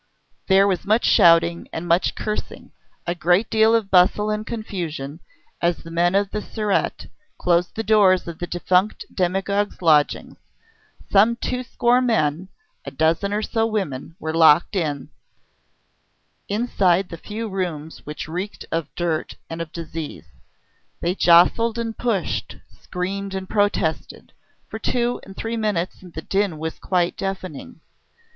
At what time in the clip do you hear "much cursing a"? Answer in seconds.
1.87-3.13